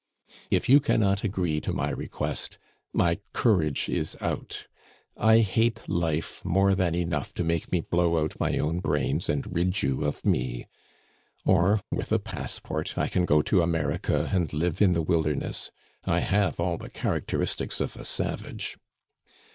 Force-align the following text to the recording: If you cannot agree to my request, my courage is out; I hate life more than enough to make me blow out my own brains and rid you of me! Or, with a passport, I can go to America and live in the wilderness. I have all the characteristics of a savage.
If 0.49 0.67
you 0.67 0.79
cannot 0.79 1.23
agree 1.23 1.61
to 1.61 1.71
my 1.73 1.91
request, 1.91 2.57
my 2.91 3.19
courage 3.33 3.87
is 3.87 4.17
out; 4.19 4.65
I 5.15 5.41
hate 5.41 5.87
life 5.87 6.43
more 6.43 6.73
than 6.73 6.95
enough 6.95 7.35
to 7.35 7.43
make 7.43 7.71
me 7.71 7.81
blow 7.81 8.17
out 8.19 8.39
my 8.39 8.57
own 8.57 8.79
brains 8.79 9.29
and 9.29 9.55
rid 9.55 9.83
you 9.83 10.03
of 10.05 10.25
me! 10.25 10.65
Or, 11.45 11.81
with 11.91 12.11
a 12.11 12.17
passport, 12.17 12.97
I 12.97 13.09
can 13.09 13.25
go 13.25 13.43
to 13.43 13.61
America 13.61 14.27
and 14.33 14.51
live 14.51 14.81
in 14.81 14.93
the 14.93 15.03
wilderness. 15.03 15.69
I 16.03 16.21
have 16.21 16.59
all 16.59 16.79
the 16.79 16.89
characteristics 16.89 17.79
of 17.79 17.95
a 17.95 18.03
savage. 18.03 18.77